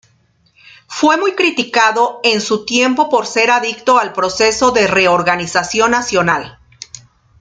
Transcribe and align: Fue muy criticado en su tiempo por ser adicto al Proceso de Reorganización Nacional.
Fue 0.87 1.15
muy 1.17 1.35
criticado 1.35 2.21
en 2.23 2.41
su 2.41 2.65
tiempo 2.65 3.07
por 3.07 3.27
ser 3.27 3.51
adicto 3.51 3.99
al 3.99 4.13
Proceso 4.13 4.71
de 4.71 4.87
Reorganización 4.87 5.91
Nacional. 5.91 6.57